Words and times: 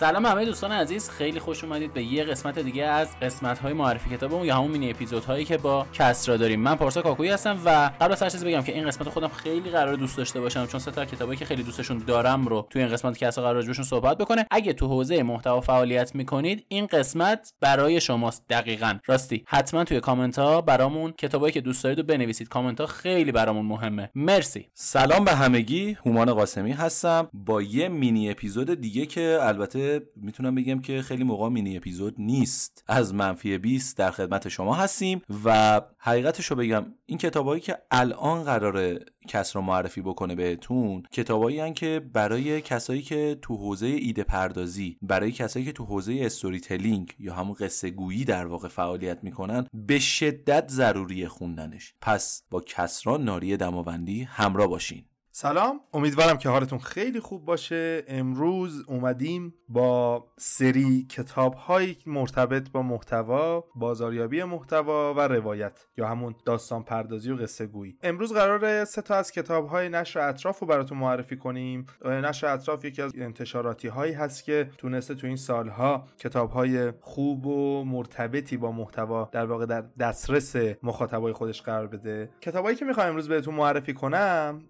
سلام 0.00 0.26
همه 0.26 0.44
دوستان 0.44 0.72
عزیز 0.72 1.10
خیلی 1.10 1.38
خوش 1.38 1.64
اومدید 1.64 1.94
به 1.94 2.02
یه 2.02 2.24
قسمت 2.24 2.58
دیگه 2.58 2.84
از 2.84 3.20
قسمت 3.22 3.58
های 3.58 3.72
معرفی 3.72 4.16
کتابمون 4.16 4.46
یا 4.46 4.56
همون 4.56 4.70
مینی 4.70 4.90
اپیزود 4.90 5.24
هایی 5.24 5.44
که 5.44 5.58
با 5.58 5.86
کسرا 5.92 6.36
داریم. 6.36 6.60
من 6.60 6.74
پارسا 6.74 7.02
کاکویی 7.02 7.30
هستم 7.30 7.58
و 7.64 7.90
قبل 8.00 8.12
از 8.12 8.22
هر 8.22 8.28
چیزی 8.28 8.46
بگم 8.46 8.62
که 8.62 8.72
این 8.72 8.86
قسمت 8.86 9.08
خودم 9.08 9.28
خیلی 9.28 9.70
قرار 9.70 9.96
دوست 9.96 10.16
داشته 10.16 10.40
باشم 10.40 10.66
چون 10.66 10.80
سه 10.80 10.90
تا 10.90 11.04
کتابایی 11.04 11.38
که 11.38 11.44
خیلی 11.44 11.62
دوستشون 11.62 11.98
دارم 12.06 12.46
رو 12.46 12.66
توی 12.70 12.82
این 12.82 12.90
قسمت 12.90 13.18
کسرا 13.18 13.44
قرار 13.44 13.62
بهشون 13.62 13.84
صحبت 13.84 14.18
بکنه. 14.18 14.46
اگه 14.50 14.72
تو 14.72 14.86
حوزه 14.86 15.22
محتوا 15.22 15.60
فعالیت 15.60 16.14
می‌کنید 16.14 16.64
این 16.68 16.86
قسمت 16.86 17.52
برای 17.60 18.00
شماست 18.00 18.44
دقیقا. 18.48 18.98
راستی 19.06 19.44
حتما 19.46 19.84
توی 19.84 20.00
کامنت 20.00 20.38
ها 20.38 20.60
برامون 20.60 21.12
کتابایی 21.12 21.52
که 21.52 21.60
دوست 21.60 21.84
دارید 21.84 21.98
رو 21.98 22.04
بنویسید. 22.04 22.48
کامنت 22.48 22.80
ها 22.80 22.86
خیلی 22.86 23.32
برامون 23.32 23.66
مهمه. 23.66 24.10
مرسی. 24.14 24.66
سلام 24.74 25.24
به 25.24 25.34
همگی 25.34 25.96
هومان 26.06 26.34
قاسمی 26.34 26.72
هستم 26.72 27.28
با 27.32 27.62
یه 27.62 27.88
مینی 27.88 28.30
اپیزود 28.30 28.80
دیگه 28.80 29.06
که 29.06 29.38
البته 29.40 29.89
می‌تونم 30.16 30.54
بگم 30.54 30.80
که 30.80 31.02
خیلی 31.02 31.24
موقع 31.24 31.48
مینی 31.48 31.76
اپیزود 31.76 32.14
نیست. 32.18 32.84
از 32.86 33.14
منفی 33.14 33.58
20 33.58 33.96
در 33.96 34.10
خدمت 34.10 34.48
شما 34.48 34.74
هستیم 34.74 35.22
و 35.44 35.80
حقیقتش 35.98 36.46
رو 36.46 36.56
بگم 36.56 36.86
این 37.06 37.18
کتابایی 37.18 37.60
که 37.60 37.78
الان 37.90 38.44
قراره 38.44 38.98
کس 39.28 39.56
رو 39.56 39.62
معرفی 39.62 40.00
بکنه 40.00 40.34
بهتون 40.34 41.02
کتابایی 41.12 41.72
که 41.72 42.00
برای 42.12 42.60
کسایی 42.60 43.02
که 43.02 43.38
تو 43.42 43.56
حوزه 43.56 43.86
ایده 43.86 44.24
پردازی 44.24 44.98
برای 45.02 45.32
کسایی 45.32 45.64
که 45.64 45.72
تو 45.72 45.84
حوزه 45.84 46.18
استوری 46.20 46.60
تلینگ 46.60 47.14
یا 47.18 47.34
همون 47.34 47.54
قصه 47.54 47.90
گویی 47.90 48.24
در 48.24 48.46
واقع 48.46 48.68
فعالیت 48.68 49.18
می‌کنن 49.24 49.66
به 49.74 49.98
شدت 49.98 50.68
ضروری 50.68 51.28
خوندنش. 51.28 51.94
پس 52.00 52.42
با 52.50 52.60
کسرا 52.60 53.16
ناری 53.16 53.56
دماوندی 53.56 54.22
همراه 54.22 54.66
باشین. 54.66 55.04
سلام 55.32 55.80
امیدوارم 55.94 56.38
که 56.38 56.48
حالتون 56.48 56.78
خیلی 56.78 57.20
خوب 57.20 57.44
باشه. 57.44 58.04
امروز 58.08 58.84
اومدیم 58.88 59.54
با 59.68 60.26
سری 60.38 61.06
کتاب 61.10 61.54
های 61.54 61.96
مرتبط 62.06 62.70
با 62.70 62.82
محتوا 62.82 63.64
بازاریابی 63.74 64.42
محتوا 64.42 65.14
و 65.14 65.20
روایت 65.20 65.86
یا 65.96 66.08
همون 66.08 66.34
داستان 66.44 66.82
پردازی 66.82 67.30
و 67.30 67.36
قصه 67.36 67.66
گویی. 67.66 67.98
امروز 68.02 68.32
قرار 68.32 68.84
سه 68.84 69.02
تا 69.02 69.14
از 69.14 69.32
کتاب 69.32 69.66
های 69.66 69.88
نشر 69.88 70.20
اطراف 70.20 70.58
رو 70.58 70.66
براتون 70.66 70.98
معرفی 70.98 71.36
کنیم. 71.36 71.86
نشر 72.04 72.46
اطراف 72.46 72.84
یکی 72.84 73.02
از 73.02 73.12
انتشاراتی 73.16 73.88
هایی 73.88 74.12
هست 74.12 74.44
که 74.44 74.70
تونسته 74.78 75.14
تو 75.14 75.26
این 75.26 75.36
سالها 75.36 76.08
کتاب 76.18 76.50
های 76.50 76.92
خوب 77.00 77.46
و 77.46 77.84
مرتبطی 77.84 78.56
با 78.56 78.72
محتوا 78.72 79.28
در 79.32 79.46
واقع 79.46 79.66
در 79.66 79.84
دسترس 79.98 80.56
مخاطبای 80.82 81.32
خودش 81.32 81.62
قرار 81.62 81.86
بده. 81.86 82.30
کتابایی 82.40 82.76
که 82.76 82.84
می‌خوام 82.84 83.08
امروز 83.08 83.28
بهتون 83.28 83.54
معرفی 83.54 83.94
کنم 83.94 84.62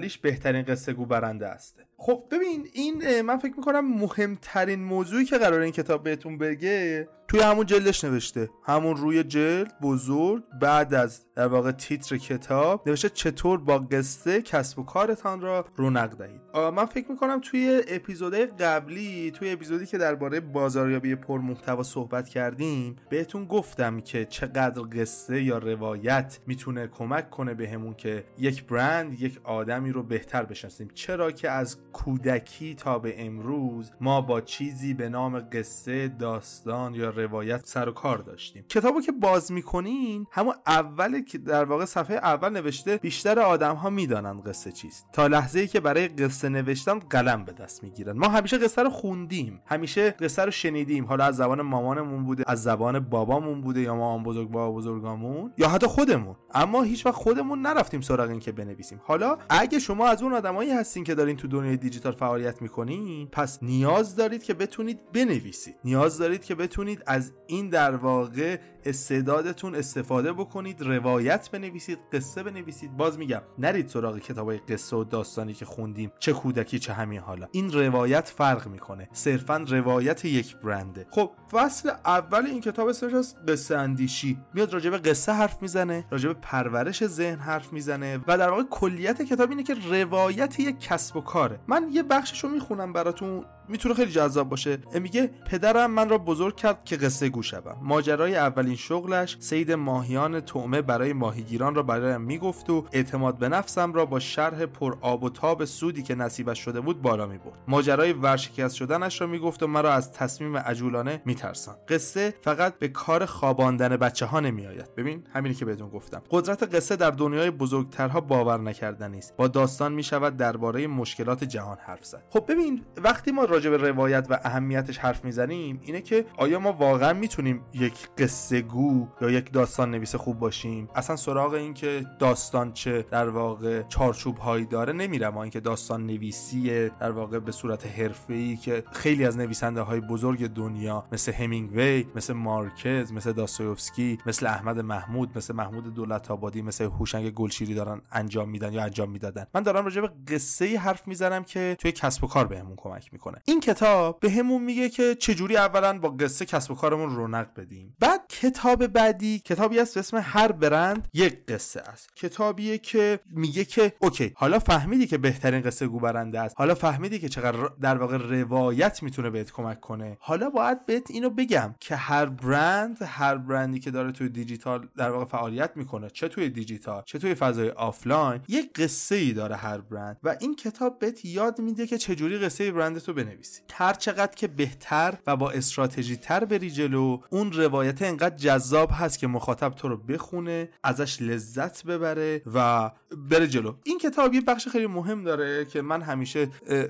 اولی 0.00 0.12
بهترین 0.22 0.62
قصه 0.62 0.92
گو 0.92 1.06
برنده 1.06 1.48
است. 1.48 1.80
خب 2.02 2.24
ببین 2.30 2.66
این 2.72 3.20
من 3.20 3.36
فکر 3.36 3.52
می‌کنم 3.56 3.98
مهمترین 3.98 4.84
موضوعی 4.84 5.24
که 5.24 5.38
قرار 5.38 5.60
این 5.60 5.72
کتاب 5.72 6.02
بهتون 6.02 6.38
بگه 6.38 7.08
توی 7.28 7.40
همون 7.40 7.66
جلدش 7.66 8.04
نوشته. 8.04 8.50
همون 8.64 8.96
روی 8.96 9.24
جلد 9.24 9.80
بزرگ 9.82 10.42
بعد 10.60 10.94
از 10.94 11.20
در 11.34 11.46
واقع 11.46 11.72
تیتر 11.72 12.16
کتاب 12.16 12.88
نوشته 12.88 13.08
چطور 13.08 13.58
با 13.58 13.78
قصه 13.78 14.42
کسب 14.42 14.78
و 14.78 14.82
کارتان 14.82 15.40
را 15.40 15.64
رونق 15.76 16.16
دهید. 16.16 16.40
من 16.54 16.84
فکر 16.84 17.10
می‌کنم 17.10 17.40
توی 17.40 17.82
اپیزودهای 17.88 18.46
قبلی 18.46 19.30
توی 19.30 19.50
اپیزودی 19.52 19.86
که 19.86 19.98
درباره 19.98 20.40
بازاریابی 20.40 21.14
پر 21.14 21.38
محتوا 21.40 21.82
صحبت 21.82 22.28
کردیم 22.28 22.96
بهتون 23.10 23.44
گفتم 23.44 24.00
که 24.00 24.24
چقدر 24.24 24.82
قصه 24.82 25.42
یا 25.42 25.58
روایت 25.58 26.38
می‌تونه 26.46 26.86
کمک 26.86 27.30
کنه 27.30 27.54
بهمون 27.54 27.94
که 27.94 28.24
یک 28.38 28.66
برند 28.66 29.20
یک 29.20 29.40
آدمی 29.44 29.92
رو 29.92 30.02
بهتر 30.02 30.42
بشناسیم. 30.42 30.88
چرا 30.94 31.30
که 31.30 31.50
از 31.50 31.76
کودکی 31.92 32.74
تا 32.74 32.98
به 32.98 33.26
امروز 33.26 33.90
ما 34.00 34.20
با 34.20 34.40
چیزی 34.40 34.94
به 34.94 35.08
نام 35.08 35.40
قصه 35.40 36.08
داستان 36.08 36.94
یا 36.94 37.10
روایت 37.10 37.66
سر 37.66 37.88
و 37.88 37.92
کار 37.92 38.18
داشتیم. 38.18 38.64
کتابو 38.68 39.00
که 39.00 39.12
باز 39.12 39.52
می‌کنین 39.52 40.26
همون 40.32 40.54
اول 40.66 41.20
که 41.20 41.38
در 41.38 41.64
واقع 41.64 41.84
صفحه 41.84 42.16
اول 42.16 42.48
نوشته 42.48 42.96
بیشتر 42.96 43.40
آدم 43.40 43.74
ها 43.74 43.90
می‌دانن 43.90 44.40
قصه 44.40 44.72
چیست. 44.72 45.06
تا 45.12 45.26
لحظه 45.26 45.60
ای 45.60 45.66
که 45.66 45.80
برای 45.80 46.08
قصه 46.08 46.48
نوشتن 46.48 46.98
قلم 46.98 47.44
به 47.44 47.52
دست 47.52 47.82
می‌گیرن. 47.82 48.12
ما 48.12 48.28
همیشه 48.28 48.58
قصه 48.58 48.82
رو 48.82 48.90
خوندیم. 48.90 49.62
همیشه 49.66 50.10
قصه 50.10 50.44
رو 50.44 50.50
شنیدیم. 50.50 51.04
حالا 51.04 51.24
از 51.24 51.36
زبان 51.36 51.62
مامانمون 51.62 52.24
بوده 52.24 52.44
از 52.46 52.62
زبان 52.62 52.98
بابامون 52.98 53.60
بوده 53.60 53.80
یا 53.80 53.94
مامان 53.94 54.22
بزرگ 54.22 54.50
بابا 54.50 54.76
بزرگامون 54.76 55.52
یا 55.58 55.68
حتی 55.68 55.86
خودمون. 55.86 56.36
اما 56.54 56.82
هیچ 56.82 57.06
وقت 57.06 57.14
خودمون 57.14 57.62
نرفتیم 57.62 58.00
سراغ 58.00 58.30
این 58.30 58.40
که 58.40 58.52
بنویسیم. 58.52 59.00
حالا 59.04 59.38
اگه 59.48 59.78
شما 59.78 60.08
از 60.08 60.22
اون 60.22 60.32
آدمایی 60.32 60.70
هستین 60.70 61.04
که 61.04 61.14
دارین 61.14 61.36
تو 61.36 61.48
دنیای 61.48 61.76
دیجیتال 61.80 62.12
فعالیت 62.12 62.62
می‌کنین 62.62 63.28
پس 63.32 63.62
نیاز 63.62 64.16
دارید 64.16 64.42
که 64.42 64.54
بتونید 64.54 65.12
بنویسید. 65.12 65.74
نیاز 65.84 66.18
دارید 66.18 66.44
که 66.44 66.54
بتونید 66.54 67.02
از 67.06 67.32
این 67.46 67.68
در 67.68 67.96
واقع 67.96 68.58
استعدادتون 68.84 69.74
استفاده 69.74 70.32
بکنید 70.32 70.82
روایت 70.82 71.50
بنویسید 71.50 71.98
قصه 72.12 72.42
بنویسید. 72.42 72.96
باز 72.96 73.18
میگم 73.18 73.42
نرید 73.58 73.88
سراغ 73.88 74.18
کتابای 74.18 74.58
قصه 74.58 74.96
و 74.96 75.04
داستانی 75.04 75.54
که 75.54 75.64
خوندیم 75.64 76.12
چه 76.18 76.32
کودکی 76.32 76.78
چه 76.78 76.92
همین 76.92 77.20
حالا. 77.20 77.46
این 77.52 77.72
روایت 77.72 78.28
فرق 78.28 78.68
می‌کنه. 78.68 79.08
صرفا 79.12 79.64
روایت 79.68 80.24
یک 80.24 80.56
برنده. 80.56 81.06
خب 81.10 81.30
فصل 81.52 81.90
اول 82.04 82.46
این 82.46 82.60
کتاب 82.60 82.88
اسمش 82.88 83.14
از 83.14 83.36
قصه 83.48 83.76
اندیشی. 83.76 84.38
میاد 84.54 84.72
راجع 84.72 84.90
به 84.90 84.98
قصه 84.98 85.32
حرف 85.32 85.62
می‌زنه 85.62 86.04
راجع 86.10 86.28
به 86.28 86.34
پرورش 86.42 87.06
ذهن 87.06 87.38
حرف 87.38 87.72
می‌زنه 87.72 88.20
و 88.26 88.38
در 88.38 88.50
واقع 88.50 88.62
کلیت 88.62 89.22
کتاب 89.22 89.50
اینه 89.50 89.62
که 89.62 89.74
روایت 89.90 90.60
یک 90.60 90.80
کسب 90.80 91.16
و 91.16 91.20
کاره. 91.20 91.60
من 91.68 91.88
یه 91.92 92.02
بخشش 92.02 92.44
رو 92.44 92.50
می‌خونم 92.50 92.92
براتون. 92.92 93.44
می‌تونه 93.70 93.94
خیلی 93.94 94.10
جذاب 94.12 94.48
باشه. 94.48 94.78
میگه 94.94 95.30
پدرم 95.46 95.90
من 95.90 96.08
را 96.08 96.18
بزرگ 96.18 96.56
کرد 96.56 96.84
که 96.84 96.96
قصه 96.96 97.28
گو 97.28 97.42
شوم. 97.42 97.76
ماجرای 97.82 98.36
اولین 98.36 98.76
شغلش 98.76 99.36
سید 99.40 99.72
ماهیان 99.72 100.40
تومه 100.40 100.82
برای 100.82 101.12
ماهیگیران 101.12 101.74
را 101.74 101.82
برایم 101.82 102.20
می‌گفت 102.20 102.70
و 102.70 102.84
اعتماد 102.92 103.38
به 103.38 103.48
نفسم 103.48 103.92
را 103.92 104.06
با 104.06 104.18
شرح 104.18 104.66
پر 104.66 104.96
آب 105.00 105.24
و 105.24 105.30
تاب 105.30 105.64
سودی 105.64 106.02
که 106.02 106.14
نصیبش 106.14 106.58
شده 106.58 106.80
بود 106.80 107.02
بالا 107.02 107.26
می‌برد. 107.26 107.58
ماجرای 107.68 108.12
ورشکست 108.12 108.74
شدنش 108.74 109.20
را 109.20 109.26
می‌گفت 109.26 109.62
و 109.62 109.66
مرا 109.66 109.92
از 109.92 110.12
تصمیم 110.12 110.56
عجولانه 110.56 111.22
میترسان 111.24 111.74
قصه 111.88 112.34
فقط 112.42 112.78
به 112.78 112.88
کار 112.88 113.26
خواباندن 113.26 113.96
بچه 113.96 114.26
ها 114.26 114.40
نمیآید. 114.40 114.94
ببین 114.96 115.24
همینی 115.32 115.54
که 115.54 115.64
بهتون 115.64 115.88
گفتم. 115.88 116.22
قدرت 116.30 116.74
قصه 116.74 116.96
در 116.96 117.10
دنیای 117.10 117.50
بزرگترها 117.50 118.20
باور 118.20 118.60
نکردنی 118.60 119.18
است. 119.18 119.36
با 119.36 119.48
داستان 119.48 119.92
می‌شود 119.92 120.36
درباره 120.36 120.86
مشکلات 120.86 121.44
جهان 121.44 121.78
حرف 121.86 122.04
زد. 122.04 122.22
خب 122.30 122.44
ببین 122.48 122.82
وقتی 122.96 123.32
ما 123.32 123.44
راجع 123.60 123.70
به 123.70 123.76
روایت 123.76 124.26
و 124.30 124.38
اهمیتش 124.44 124.98
حرف 124.98 125.24
می‌زنیم 125.24 125.80
اینه 125.82 126.00
که 126.00 126.24
آیا 126.36 126.58
ما 126.58 126.72
واقعا 126.72 127.12
می‌تونیم 127.12 127.64
یک 127.74 128.08
قصه 128.18 128.60
گو 128.60 129.08
یا 129.20 129.30
یک 129.30 129.52
داستان 129.52 129.90
نویس 129.90 130.14
خوب 130.14 130.38
باشیم؟ 130.38 130.88
اصلا 130.94 131.16
سراغ 131.16 131.52
این 131.52 131.74
که 131.74 132.06
داستان 132.18 132.72
چه 132.72 133.02
در 133.10 133.28
واقع 133.28 133.82
چارچوب 133.82 134.36
هایی 134.36 134.66
داره 134.66 134.92
نمیرم. 134.92 135.38
اینکه 135.38 135.60
داستان 135.60 136.06
نویسی 136.06 136.88
در 137.00 137.10
واقع 137.10 137.38
به 137.38 137.52
صورت 137.52 137.86
حرفه 137.86 138.34
ای 138.34 138.56
که 138.56 138.84
خیلی 138.92 139.24
از 139.24 139.38
نویسنده 139.38 139.80
های 139.80 140.00
بزرگ 140.00 140.46
دنیا 140.46 141.04
مثل 141.12 141.32
همینگوی 141.32 142.06
مثل 142.14 142.32
مارکز 142.32 143.12
مثل 143.12 143.32
داستایوفسکی 143.32 144.18
مثل 144.26 144.46
احمد 144.46 144.78
محمود 144.78 145.30
مثل 145.36 145.54
محمود 145.54 145.94
دولت 145.94 146.30
آبادی 146.30 146.62
مثل 146.62 146.84
هوشنگ 146.84 147.30
گلشیری 147.30 147.74
دارن 147.74 148.00
انجام 148.12 148.48
میدن 148.48 148.72
یا 148.72 148.82
انجام 148.82 149.10
می‌دادن. 149.10 149.46
من 149.54 149.62
دارم 149.62 149.84
راجع 149.84 150.00
به 150.00 150.10
قصه 150.28 150.78
حرف 150.78 151.08
می‌زنم 151.08 151.44
که 151.44 151.76
توی 151.78 151.92
کسب 151.92 152.24
و 152.24 152.26
کار 152.26 152.46
بهمون 152.46 152.76
کمک 152.76 153.12
می‌کنه. 153.12 153.38
این 153.50 153.60
کتاب 153.60 154.20
بهمون 154.20 154.62
میگه 154.62 154.88
که 154.88 155.14
چجوری 155.14 155.56
اولا 155.56 155.98
با 155.98 156.08
قصه 156.08 156.44
کسب 156.44 156.70
و 156.70 156.74
کارمون 156.74 157.10
رونق 157.10 157.46
بدیم. 157.56 157.96
بعد 158.00 158.20
کتاب 158.28 158.86
بعدی 158.86 159.38
کتابی 159.38 159.78
است 159.78 159.94
به 159.94 160.00
اسم 160.00 160.20
هر 160.24 160.52
برند 160.52 161.08
یک 161.12 161.46
قصه 161.46 161.80
است. 161.80 162.16
کتابیه 162.16 162.78
که 162.78 163.20
میگه 163.30 163.64
که 163.64 163.92
okay 163.98 164.32
حالا 164.34 164.58
فهمیدی 164.58 165.06
که 165.06 165.18
بهترین 165.18 165.60
قصه 165.60 165.86
گو 165.86 166.00
برنده 166.00 166.40
است. 166.40 166.54
حالا 166.58 166.74
فهمیدی 166.74 167.18
که 167.18 167.28
چقدر 167.28 167.70
در 167.80 167.96
واقع 167.96 168.16
روایت 168.16 169.02
می‌تونه 169.02 169.30
بهت 169.30 169.52
کمک 169.52 169.80
کنه. 169.80 170.16
حالا 170.20 170.50
باید 170.50 170.86
بهت 170.86 171.10
اینو 171.10 171.30
بگم 171.30 171.74
که 171.80 171.96
هر 171.96 172.26
برند 172.26 172.98
هر 173.02 173.36
برندی 173.36 173.78
که 173.78 173.90
داره 173.90 174.12
توی 174.12 174.28
دیجیتال 174.28 174.88
در 174.96 175.10
واقع 175.10 175.24
فعالیت 175.24 175.70
می‌کنه 175.76 176.10
چه 176.10 176.28
توی 176.28 176.50
دیجیتال 176.50 177.02
چه 177.06 177.18
توی 177.18 177.34
فضای 177.34 177.70
آفلاین 177.70 178.40
یک 178.48 178.72
قصه 178.72 179.14
ای 179.14 179.32
داره 179.32 179.56
هر 179.56 179.78
برند. 179.78 180.16
و 180.22 180.36
این 180.40 180.56
کتاب 180.56 180.98
بهت 180.98 181.24
یاد 181.24 181.60
میده 181.60 181.86
که 181.86 181.98
چجوری 181.98 182.38
قصه 182.38 182.72
برندتو 182.72 183.12
بنویسی. 183.14 183.29
هر 183.72 183.94
چقدر 183.94 184.34
که 184.34 184.46
بهتر 184.46 185.14
و 185.26 185.36
با 185.36 185.50
استراتژی 185.50 186.16
تر 186.16 186.44
بری 186.44 186.70
جلو 186.70 187.18
اون 187.30 187.52
روایت 187.52 188.02
انقدر 188.02 188.36
جذاب 188.36 188.90
هست 188.92 189.18
که 189.18 189.26
مخاطب 189.26 189.68
تو 189.68 189.88
رو 189.88 189.96
بخونه 189.96 190.68
ازش 190.84 191.22
لذت 191.22 191.84
ببره 191.84 192.42
و 192.54 192.90
بره 193.30 193.46
جلو. 193.46 193.74
این 193.84 193.98
کتاب 193.98 194.34
یه 194.34 194.40
بخش 194.40 194.68
خیلی 194.68 194.86
مهم 194.86 195.24
داره 195.24 195.64
که 195.64 195.82
من 195.82 196.02
همیشه 196.02 196.48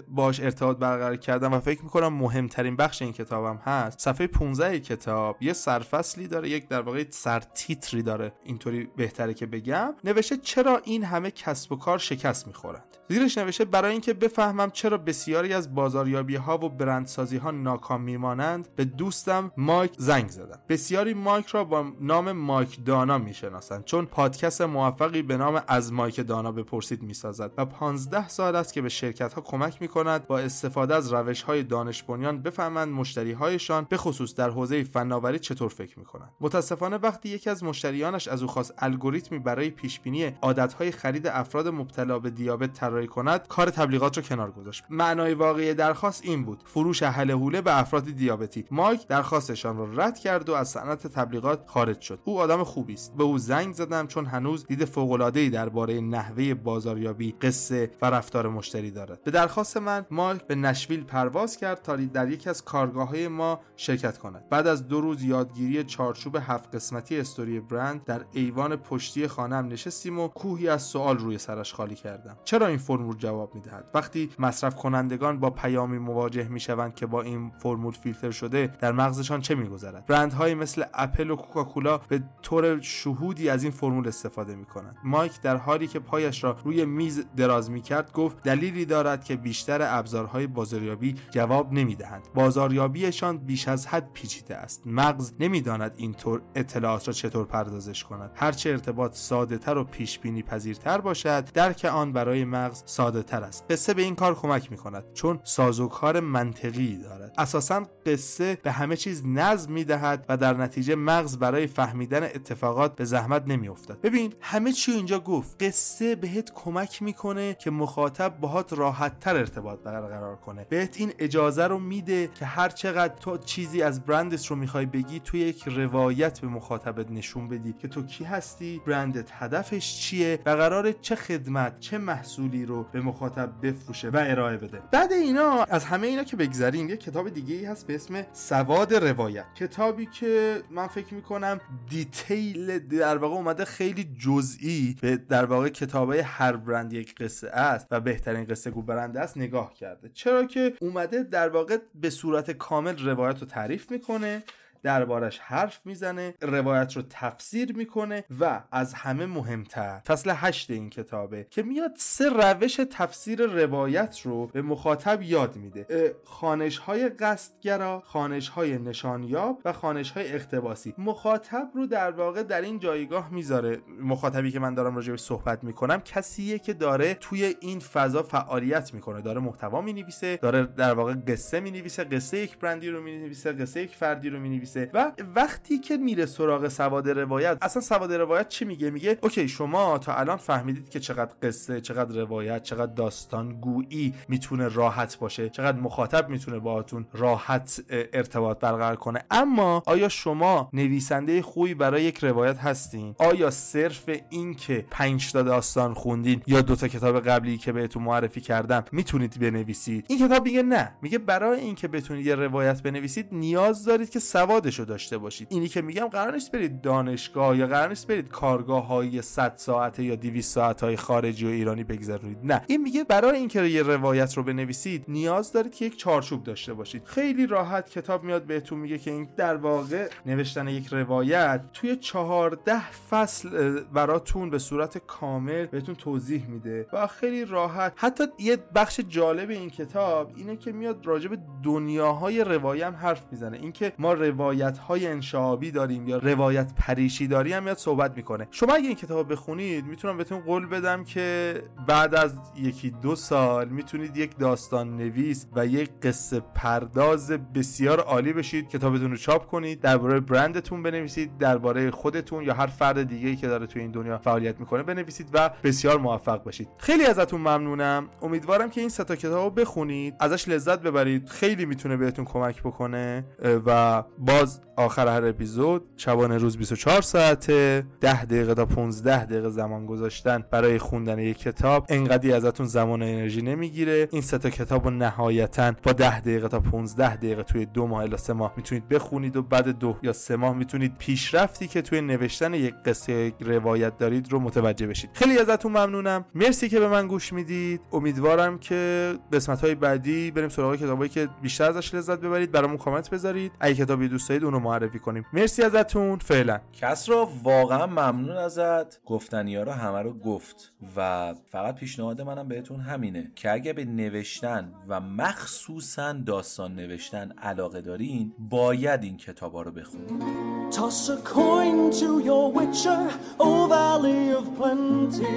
باش 0.08 0.40
ارتباط 0.40 0.76
برقرار 0.76 1.16
کردم 1.16 1.52
و 1.52 1.60
فکر 1.60 1.82
می‌کنم 1.82 2.12
مهمترین 2.12 2.76
بخش 2.76 3.02
این 3.02 3.12
کتابم 3.12 3.56
هست. 3.56 4.00
صفحه 4.00 4.26
15 4.26 4.80
کتاب 4.80 5.42
یه 5.42 5.52
سرفصلی 5.52 6.28
داره 6.28 6.48
یک 6.48 6.68
در 6.68 6.80
واقع 6.80 7.04
سرتیتری 7.10 8.02
داره. 8.02 8.32
اینطوری 8.44 8.88
بهتره 8.96 9.34
که 9.34 9.46
بگم. 9.46 9.94
نوشته 10.04 10.36
چرا 10.36 10.80
این 10.84 11.04
همه 11.04 11.30
کسب 11.30 11.72
و 11.72 11.76
کار 11.76 11.98
شکست 11.98 12.46
می‌خورند؟ 12.46 12.99
زیرش 13.10 13.38
نوشته 13.38 13.64
برای 13.64 13.92
اینکه 13.92 14.12
بفهمم 14.12 14.70
چرا 14.70 14.98
بسیاری 14.98 15.52
از 15.52 15.74
بازاریابی 15.74 16.36
ها 16.36 16.58
و 16.58 16.68
برندسازی 16.68 17.36
ها 17.36 17.50
ناکام 17.50 18.00
میمانند 18.00 18.68
به 18.76 18.84
دوستم 18.84 19.52
مایک 19.56 19.92
زنگ 19.98 20.28
زدم. 20.28 20.58
بسیاری 20.68 21.14
مایک 21.14 21.46
را 21.46 21.64
با 21.64 21.92
نام 22.00 22.32
مایک 22.32 22.84
دانا 22.84 23.18
می‌شناسند 23.18 23.84
چون 23.84 24.06
پادکست 24.06 24.62
موفقی 24.62 25.22
به 25.22 25.36
نام 25.36 25.62
از 25.68 25.92
مایک 25.92 26.26
دانا 26.26 26.52
بپرسید 26.52 27.02
می‌سازد 27.02 27.52
و 27.56 27.64
15 27.64 28.28
سال 28.28 28.56
است 28.56 28.72
که 28.72 28.82
به 28.82 28.88
شرکت 28.88 29.32
ها 29.32 29.40
کمک 29.40 29.82
می 29.82 29.88
کند 29.88 30.26
با 30.26 30.38
استفاده 30.38 30.94
از 30.94 31.12
روش 31.12 31.42
های 31.42 31.62
دانش 31.62 32.02
بنیان 32.02 32.42
بفهمند 32.42 32.88
مشتری 32.88 33.32
هایشان 33.32 33.86
به 33.88 33.96
خصوص 33.96 34.34
در 34.34 34.50
حوزه 34.50 34.84
فناوری 34.84 35.38
چطور 35.38 35.68
فکر 35.68 35.98
می 35.98 36.04
کنند 36.04 36.30
متاسفانه 36.40 36.96
وقتی 36.96 37.28
یکی 37.28 37.50
از 37.50 37.64
مشتریانش 37.64 38.28
از 38.28 38.42
او 38.42 38.48
خواست 38.48 38.74
الگوریتمی 38.78 39.38
برای 39.38 39.70
پیش 39.70 40.00
بینی 40.00 40.24
عادت 40.42 40.72
های 40.72 40.90
خرید 40.90 41.26
افراد 41.26 41.68
مبتلا 41.68 42.18
به 42.18 42.30
دیابت 42.30 42.72
طراحی 42.72 42.99
کند 43.06 43.48
کار 43.48 43.70
تبلیغات 43.70 44.16
رو 44.16 44.22
کنار 44.22 44.50
گذاشت. 44.50 44.84
معنای 44.90 45.34
واقعی 45.34 45.74
درخواست 45.74 46.24
این 46.24 46.44
بود. 46.44 46.62
فروش 46.66 47.02
هله 47.02 47.32
هوله 47.32 47.60
به 47.60 47.78
افراد 47.80 48.04
دیابتی. 48.04 48.64
مایک 48.70 49.06
درخواستشان 49.06 49.76
را 49.76 50.04
رد 50.04 50.18
کرد 50.18 50.48
و 50.48 50.54
از 50.54 50.68
صنعت 50.68 51.06
تبلیغات 51.06 51.62
خارج 51.66 52.00
شد. 52.00 52.20
او 52.24 52.40
آدم 52.40 52.64
خوبی 52.64 52.94
است. 52.94 53.16
به 53.16 53.24
او 53.24 53.38
زنگ 53.38 53.74
زدم 53.74 54.06
چون 54.06 54.26
هنوز 54.26 54.66
دید 54.66 54.84
فوق‌العاده‌ای 54.84 55.50
درباره 55.50 56.00
نحوه 56.00 56.54
بازاریابی 56.54 57.34
قصه 57.42 57.90
و 58.02 58.10
رفتار 58.10 58.48
مشتری 58.48 58.90
دارد. 58.90 59.22
به 59.24 59.30
درخواست 59.30 59.76
من 59.76 60.06
مایک 60.10 60.42
به 60.42 60.54
نشویل 60.54 61.04
پرواز 61.04 61.56
کرد 61.56 61.82
تا 61.82 61.96
در 61.96 62.28
یکی 62.28 62.50
از 62.50 62.64
کارگاه 62.64 63.08
های 63.08 63.28
ما 63.28 63.60
شرکت 63.76 64.18
کند. 64.18 64.44
بعد 64.50 64.66
از 64.66 64.88
دو 64.88 65.00
روز 65.00 65.22
یادگیری 65.22 65.84
چارچوب 65.84 66.36
هفت 66.40 66.74
قسمتی 66.74 67.20
استوری 67.20 67.60
برند 67.60 68.04
در 68.04 68.24
ایوان 68.32 68.76
پشتی 68.76 69.26
خانم 69.26 69.68
نشستیم 69.68 70.18
و 70.18 70.28
کوهی 70.28 70.68
از 70.68 70.82
سوال 70.82 71.18
روی 71.18 71.38
سرش 71.38 71.74
خالی 71.74 71.94
کردم. 71.94 72.36
چرا 72.44 72.66
این 72.66 72.78
فرمول 72.90 73.16
جواب 73.16 73.54
می‌دهد. 73.54 73.84
وقتی 73.94 74.30
مصرف 74.38 74.76
کنندگان 74.76 75.40
با 75.40 75.50
پیامی 75.50 75.98
مواجه 75.98 76.48
می‌شوند 76.48 76.94
که 76.94 77.06
با 77.06 77.22
این 77.22 77.52
فرمول 77.58 77.92
فیلتر 77.92 78.30
شده 78.30 78.66
در 78.80 78.92
مغزشان 78.92 79.40
چه 79.40 79.54
میگذرد؟ 79.54 80.06
برندهایی 80.06 80.54
مثل 80.54 80.84
اپل 80.94 81.30
و 81.30 81.36
کوکاکولا 81.36 81.98
به 81.98 82.22
طور 82.42 82.80
شهودی 82.80 83.48
از 83.48 83.62
این 83.62 83.72
فرمول 83.72 84.08
استفاده 84.08 84.54
می‌کنند. 84.54 84.96
مایک 85.04 85.40
در 85.40 85.56
حالی 85.56 85.86
که 85.86 85.98
پایش 85.98 86.44
را 86.44 86.56
روی 86.64 86.84
میز 86.84 87.24
دراز 87.36 87.70
می‌کرد 87.70 88.12
گفت 88.12 88.42
دلیلی 88.42 88.84
دارد 88.84 89.24
که 89.24 89.36
بیشتر 89.36 89.98
ابزارهای 89.98 90.46
بازاریابی 90.46 91.16
جواب 91.30 91.72
نمی‌دهند. 91.72 92.28
بازاریابیشان 92.34 93.38
بیش 93.38 93.68
از 93.68 93.86
حد 93.86 94.12
پیچیده 94.12 94.56
است. 94.56 94.82
مغز 94.86 95.32
نمی‌داند 95.40 95.94
اینطور 95.96 96.42
اطلاعات 96.54 97.08
را 97.08 97.12
چطور 97.14 97.46
پردازش 97.46 98.04
کند. 98.04 98.30
هرچه 98.34 98.70
ارتباط 98.70 99.14
ساده 99.14 99.58
تر 99.58 99.78
و 99.78 99.84
پیش 99.84 100.18
بینی 100.18 100.42
پذیرتر 100.42 101.00
باشد 101.00 101.44
درک 101.52 101.84
آن 101.84 102.12
برای 102.12 102.44
مغز 102.44 102.79
ساده 102.86 103.22
تر 103.22 103.42
است. 103.42 103.64
قصه 103.70 103.94
به 103.94 104.02
این 104.02 104.14
کار 104.14 104.34
کمک 104.34 104.70
می 104.70 104.76
کند 104.76 105.04
چون 105.14 105.40
سازوکار 105.44 106.20
منطقی 106.20 106.96
دارد. 106.96 107.34
اساسا 107.38 107.86
قصه 108.06 108.58
به 108.62 108.72
همه 108.72 108.96
چیز 108.96 109.26
نظم 109.26 109.72
می 109.72 109.84
دهد 109.84 110.26
و 110.28 110.36
در 110.36 110.54
نتیجه 110.54 110.94
مغز 110.94 111.38
برای 111.38 111.66
فهمیدن 111.66 112.22
اتفاقات 112.22 112.96
به 112.96 113.04
زحمت 113.04 113.42
نمی 113.46 113.68
افتد 113.68 114.00
ببین 114.00 114.34
همه 114.40 114.72
چی 114.72 114.92
اینجا 114.92 115.20
گفت. 115.20 115.62
قصه 115.62 116.16
بهت 116.16 116.52
کمک 116.54 117.02
می‌کنه 117.02 117.54
که 117.54 117.70
مخاطب 117.70 118.40
باهات 118.40 118.72
راحت 118.72 119.20
تر 119.20 119.36
ارتباط 119.36 119.78
برقرار 119.78 120.36
کنه. 120.36 120.66
بهت 120.68 120.96
این 120.96 121.12
اجازه 121.18 121.66
رو 121.66 121.78
میده 121.78 122.30
که 122.34 122.44
هر 122.44 122.68
چقدر 122.68 123.14
تو 123.14 123.38
چیزی 123.38 123.82
از 123.82 124.04
برندت 124.04 124.46
رو 124.46 124.56
می‌خوای 124.56 124.86
بگی 124.86 125.20
توی 125.20 125.40
یک 125.40 125.68
روایت 125.68 126.40
به 126.40 126.46
مخاطبت 126.46 127.10
نشون 127.10 127.48
بدی 127.48 127.72
که 127.72 127.88
تو 127.88 128.02
کی 128.02 128.24
هستی 128.24 128.80
برندت 128.86 129.28
هدفش 129.32 130.00
چیه 130.00 130.38
و 130.46 130.50
قرار 130.50 130.92
چه 130.92 131.16
خدمت 131.16 131.80
چه 131.80 131.98
محصولی 131.98 132.66
رو 132.70 132.86
به 132.92 133.00
مخاطب 133.00 133.52
بفروشه 133.62 134.08
و 134.08 134.24
ارائه 134.26 134.56
بده. 134.56 134.82
بعد 134.92 135.12
اینا 135.12 135.64
از 135.64 135.84
همه 135.84 136.06
اینا 136.06 136.24
که 136.24 136.36
بگذریم 136.36 136.88
یه 136.88 136.96
کتاب 136.96 137.28
دیگه 137.28 137.54
ای 137.54 137.64
هست 137.64 137.86
به 137.86 137.94
اسم 137.94 138.26
سواد 138.32 138.94
روایت. 138.94 139.44
کتابی 139.54 140.06
که 140.06 140.62
من 140.70 140.86
فکر 140.86 141.14
می‌کنم 141.14 141.60
دیتیل 141.88 142.78
در 142.78 143.16
واقع 143.16 143.34
اومده 143.34 143.64
خیلی 143.64 144.04
جزئی 144.18 144.96
به 145.00 145.16
در 145.16 145.44
واقع 145.44 145.68
کتابای 145.68 146.18
هر 146.18 146.56
برند 146.56 146.92
یک 146.92 147.14
قصه 147.14 147.48
است 147.48 147.86
و 147.90 148.00
بهترین 148.00 148.44
قصه 148.44 148.70
گو 148.70 148.82
برنده 148.82 149.20
است 149.20 149.36
نگاه 149.36 149.74
کرده. 149.74 150.10
چرا 150.14 150.44
که 150.44 150.74
اومده 150.80 151.22
در 151.22 151.48
واقع 151.48 151.78
به 151.94 152.10
صورت 152.10 152.50
کامل 152.50 152.98
روایت 152.98 153.40
رو 153.40 153.46
تعریف 153.46 153.90
می‌کنه 153.90 154.42
دربارش 154.82 155.38
حرف 155.38 155.80
می‌زنه 155.84 156.34
روایت 156.42 156.96
رو 156.96 157.02
تفسیر 157.10 157.76
می‌کنه 157.76 158.24
و 158.40 158.62
از 158.72 158.94
همه 158.94 159.26
مهمتر 159.26 160.00
فصل 160.06 160.32
هشت 160.36 160.70
این 160.70 160.90
کتابه 160.90 161.46
که 161.50 161.62
میاد 161.62 161.92
سه 161.96 162.28
روش 162.28 162.80
تفسیر 162.90 163.46
روایت 163.46 164.20
رو 164.24 164.46
به 164.46 164.62
مخاطب 164.62 165.22
یاد 165.22 165.56
میده. 165.56 166.14
خانش 166.24 166.78
های 166.78 167.08
قصدگرا 167.08 168.02
خانش 168.06 168.48
های 168.48 168.78
نشانیاب 168.78 169.60
و 169.64 169.72
خانش 169.72 170.10
های 170.10 170.32
اقتباسی. 170.32 170.94
مخاطب 170.98 171.70
رو 171.74 171.86
در 171.86 172.10
واقع 172.10 172.42
در 172.42 172.60
این 172.60 172.78
جایگاه 172.78 173.32
می‌ذاره. 173.32 173.78
مخاطبی 174.00 174.50
که 174.50 174.58
من 174.58 174.74
دارم 174.74 174.96
راجع 174.96 175.16
صحبت 175.16 175.64
می‌کنم 175.64 176.00
کسیه 176.00 176.58
که 176.58 176.72
داره 176.72 177.14
توی 177.14 177.54
این 177.60 177.78
فضا 177.78 178.22
فعالیت 178.22 178.94
می‌کنه. 178.94 179.20
داره 179.20 179.40
محتوا 179.40 179.80
می‌نویسه 179.80 180.36
داره 180.36 180.66
در 180.66 180.94
واقع 180.94 181.14
قصه 181.14 181.60
می‌نویسه 181.60 182.04
قصه 182.04 182.38
یک 182.38 182.58
برندی 182.58 182.90
رو 182.90 183.02
می‌نویسه 183.02 183.52
قصه 183.52 183.82
یک 183.82 183.96
فردی 183.96 184.30
رو 184.30 184.40
می‌نویسه. 184.40 184.69
و 184.76 185.12
وقتی 185.34 185.78
که 185.78 185.96
میره 185.96 186.26
سراغ 186.26 186.68
سواد 186.68 187.08
روایت 187.08 187.58
اصلا 187.62 187.82
سواد 187.82 188.12
روایت 188.12 188.48
چی 188.48 188.64
میگه؟ 188.64 188.90
میگه 188.90 189.18
اوکی 189.22 189.48
شما 189.48 189.98
تا 189.98 190.14
الان 190.14 190.36
فهمیدید 190.36 190.88
که 190.88 191.00
چقدر 191.00 191.32
قصه 191.42 191.80
چقدر 191.80 192.20
روایت 192.20 192.62
چقدر 192.62 192.92
داستان 192.92 193.60
گویی 193.60 194.14
می‌تونه 194.28 194.68
راحت 194.68 195.18
باشه 195.18 195.48
چقدر 195.48 195.78
مخاطب 195.78 196.28
می‌تونه 196.28 196.58
باهاتون 196.58 197.06
راحت 197.12 197.84
ارتباط 197.90 198.58
برقرار 198.60 198.96
کنه. 198.96 199.24
اما 199.30 199.82
آیا 199.86 200.08
شما 200.08 200.70
نویسنده 200.72 201.42
خوبی 201.42 201.74
برای 201.74 202.02
یک 202.02 202.18
روایت 202.18 202.58
هستین؟ 202.58 203.14
آیا 203.18 203.50
صرف 203.50 204.10
این 204.30 204.54
که 204.54 204.84
5 204.90 205.32
تا 205.32 205.42
داستان 205.42 205.94
خوندین 205.94 206.42
یا 206.46 206.60
دو 206.60 206.76
تا 206.76 206.88
کتاب 206.88 207.20
قبلی 207.20 207.58
که 207.58 207.72
بهتون 207.72 208.02
معرفی 208.02 208.40
کردم 208.40 208.84
می‌تونید 208.92 209.40
بنویسید؟ 209.40 210.04
این 210.08 210.28
کتاب 210.28 210.44
میگه 210.44 210.62
نه. 210.62 210.92
میگه 211.02 211.18
برای 211.18 211.60
اینکه 211.60 211.88
بتونید 211.88 212.26
یه 212.26 212.34
روایت 212.34 212.82
بنویسید 212.82 213.28
نیاز 213.32 213.84
دارید 213.84 214.10
که 214.10 214.18
سواد 214.18 214.59
رو 214.66 214.84
داشته 214.84 215.18
باشید. 215.18 215.48
اینی 215.50 215.68
که 215.68 215.82
میگم 215.82 216.06
قرار 216.06 216.32
نیست 216.32 216.52
برید 216.52 216.80
دانشگاه 216.80 217.56
یا 217.56 217.66
قرار 217.66 217.88
نیست 217.88 218.06
برید 218.06 218.28
کارگاه 218.28 218.86
های 218.86 219.22
100 219.22 219.52
ساعته 219.56 220.04
یا 220.04 220.16
200 220.16 220.54
ساعت 220.54 220.80
های 220.80 220.96
خارجی 220.96 221.46
و 221.46 221.48
ایرانی 221.48 221.84
بگذرونید. 221.84 222.38
نه. 222.42 222.62
این 222.66 222.82
میگه 222.82 223.04
برای 223.04 223.38
اینکه 223.38 223.62
یه 223.62 223.82
روایت 223.82 224.34
رو 224.36 224.42
بنویسید 224.42 225.04
نیاز 225.08 225.52
دارید 225.52 225.74
که 225.74 225.84
یک 225.84 225.96
چارچوب 225.96 226.44
داشته 226.44 226.74
باشید. 226.74 227.04
خیلی 227.04 227.46
راحت 227.46 227.90
کتاب 227.90 228.24
میاد 228.24 228.42
بهتون 228.42 228.78
میگه 228.78 228.98
که 228.98 229.10
این 229.10 229.28
در 229.36 229.56
واقع 229.56 230.08
نوشتن 230.26 230.68
یک 230.68 230.86
روایت 230.86 231.60
توی 231.72 231.96
14 231.96 232.90
فصل 232.90 233.80
براتون 233.80 234.50
به 234.50 234.58
صورت 234.58 234.98
کامل 234.98 235.66
بهتون 235.66 235.94
توضیح 235.94 236.46
میده 236.46 236.86
و 236.92 237.06
خیلی 237.06 237.44
راحت. 237.44 237.92
حتی 237.96 238.24
یه 238.38 238.58
بخش 238.74 239.00
جالب 239.00 239.50
این 239.50 239.70
کتاب 239.70 240.32
اینه 240.36 240.56
که 240.56 240.72
میاد 240.72 241.06
راجع 241.06 241.28
به 241.28 241.38
دنیاهای 241.62 242.44
روایی 242.44 242.82
هم 242.82 242.94
حرف 242.94 243.22
می‌زنه. 243.30 243.56
اینکه 243.56 243.92
ما 243.98 244.12
روایت 244.12 244.49
روایت 244.50 244.78
های 244.78 245.06
انشابی 245.06 245.70
داریم 245.70 246.08
یا 246.08 246.18
روایت 246.18 246.72
پریشی 246.76 247.26
داری 247.26 247.52
هم 247.52 247.62
میاد 247.62 247.76
صحبت 247.76 248.16
می‌کنه. 248.16 248.48
شما 248.50 248.74
اگه 248.74 248.86
این 248.86 248.96
کتاب 248.96 249.32
بخونید 249.32 249.86
می‌تونم 249.86 250.16
بهتون 250.16 250.40
قول 250.40 250.66
بدم 250.66 251.04
که 251.04 251.54
بعد 251.86 252.14
از 252.14 252.34
یکی 252.56 252.90
دو 252.90 253.16
سال 253.16 253.68
می‌تونید 253.68 254.16
یک 254.16 254.38
داستان 254.38 254.96
نویس 254.96 255.46
و 255.56 255.66
یک 255.66 255.90
قصه 256.02 256.40
پرداز 256.54 257.30
بسیار 257.30 258.00
عالی 258.00 258.32
بشید. 258.32 258.68
کتابتون 258.68 259.10
رو 259.10 259.16
چاپ 259.16 259.46
کنید 259.46 259.80
درباره 259.80 260.20
برندتون 260.20 260.82
بنویسید 260.82 261.38
درباره 261.38 261.90
خودتون 261.90 262.44
یا 262.44 262.54
هر 262.54 262.66
فرد 262.66 263.02
دیگه 263.02 263.36
که 263.36 263.46
داره 263.46 263.66
توی 263.66 263.82
این 263.82 263.90
دنیا 263.90 264.18
فعالیت 264.18 264.60
می‌کنه 264.60 264.82
بنویسید 264.82 265.28
و 265.32 265.50
بسیار 265.64 265.98
موفق 265.98 266.44
بشید. 266.44 266.68
خیلی 266.78 267.04
ازتون 267.04 267.40
ممنونم. 267.40 268.08
امیدوارم 268.22 268.70
که 268.70 268.80
این 268.80 268.90
سه 268.90 269.04
تا 269.04 269.16
کتاب 269.16 269.60
بخونید 269.60 270.14
ازش 270.20 270.48
لذت 270.48 270.82
ببرید. 270.82 271.28
خیلی 271.28 271.66
می‌تونه 271.66 271.96
بهتون 271.96 272.24
کمک 272.24 272.62
بکنه 272.62 273.24
و 273.66 274.02
باز 274.40 274.60
آخر 274.76 275.08
هر 275.08 275.24
اپیزود 275.24 275.82
شبانه 275.96 276.38
روز 276.38 276.56
24 276.56 277.02
ساعته 277.02 277.86
10 278.00 278.24
دقیقه 278.24 278.54
تا 278.54 278.66
15 278.66 279.24
دقیقه 279.24 279.48
زمان 279.48 279.86
گذاشتن 279.86 280.44
برای 280.50 280.78
خوندن 280.78 281.18
یک 281.18 281.38
کتاب. 281.38 281.86
انقدی 281.88 282.32
ازتون 282.32 282.66
زمان 282.66 283.02
و 283.02 283.04
انرژی 283.04 283.42
نمی‌گیره. 283.42 284.08
این 284.12 284.22
سه 284.22 284.38
تا 284.38 284.50
کتاب 284.50 284.84
رو 284.84 284.90
نهایتا 284.90 285.72
با 285.82 285.92
10 285.92 286.20
دقیقه 286.20 286.48
تا 286.48 286.60
15 286.60 287.16
دقیقه 287.16 287.42
توی 287.42 287.66
دو 287.66 287.86
ماه 287.86 288.02
الی 288.02 288.16
سه 288.16 288.32
ماه 288.32 288.52
می‌تونید 288.56 288.88
بخونید 288.88 289.36
و 289.36 289.42
بعد 289.42 289.68
دو 289.68 289.96
یا 290.02 290.12
سه 290.12 290.36
ماه 290.36 290.56
می‌تونید 290.56 290.98
پیشرفتی 290.98 291.68
که 291.68 291.82
توی 291.82 292.00
نوشتن 292.00 292.54
یک 292.54 292.74
قصه 292.86 293.32
روایت 293.40 293.98
دارید 293.98 294.32
رو 294.32 294.38
متوجه 294.38 294.86
بشید. 294.86 295.10
خیلی 295.12 295.38
ازتون 295.38 295.72
ممنونم. 295.72 296.24
مرسی 296.34 296.68
که 296.68 296.80
به 296.80 296.88
من 296.88 297.06
گوش 297.06 297.32
می‌دید. 297.32 297.80
امیدوارم 297.92 298.58
که 298.58 299.12
قسمت 299.32 299.60
های 299.60 299.74
بعدی 299.74 300.30
بریم 300.30 300.48
سراغ 300.48 300.76
کتابایی 300.76 301.10
که 301.10 301.28
بیشتر 301.42 301.64
ازش 301.64 301.94
لذت 301.94 302.20
ببرید 302.20 302.52
برامون 302.52 302.76
کامنت 302.76 303.10
بذارید. 303.10 303.52
اگه 303.60 303.74
کتابی 303.74 304.08
دوست 304.08 304.29
همسایه 304.30 304.50
رو 304.52 304.60
معرفی 304.60 304.98
کنیم. 304.98 305.26
مرسی 305.32 305.62
ازتون. 305.62 306.18
فعلا. 306.18 306.60
کس 306.72 307.08
را 307.08 307.28
واقعا 307.42 307.86
ممنون 307.86 308.36
ازت. 308.36 309.04
گفتنی 309.04 309.56
ها 309.56 309.62
رو 309.62 309.72
همه 309.72 310.02
رو 310.02 310.12
گفت 310.12 310.72
و 310.96 311.34
فقط 311.52 311.74
پیشنهاد 311.74 312.20
منم 312.20 312.48
بهتون 312.48 312.80
همینه 312.80 313.32
که 313.34 313.50
اگه 313.50 313.72
به 313.72 313.84
نوشتن 313.84 314.72
و 314.88 315.00
مخصوصا 315.00 316.12
داستان 316.12 316.74
نوشتن 316.74 317.32
علاقه 317.42 317.80
دارین 317.80 318.32
باید 318.38 319.02
این 319.02 319.16
کتاب 319.16 319.52
ها 319.52 319.62
رو 319.62 319.70
بخونید 319.70 320.50
Toss 320.70 321.08
a 321.08 321.16
coin 321.36 321.78
to 322.00 322.08
your 322.28 322.46
witcher, 322.58 323.02
O 323.48 323.50
Valley 323.74 324.22
of 324.38 324.46
Plenty, 324.58 325.36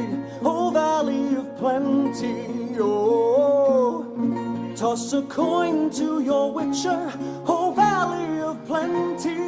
O 0.51 0.55
Valley 0.79 1.25
of 1.41 1.47
Plenty, 1.61 2.35
oh. 2.79 4.05
Toss 4.81 5.05
a 5.19 5.23
coin 5.39 5.77
to 5.99 6.07
your 6.29 6.45
witcher, 6.57 7.01
O 7.55 7.57
Valley 7.81 8.25
of 8.27 8.32
Plenty. 8.73 9.42